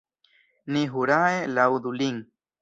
[0.77, 2.19] Ni hurae laŭdu lin!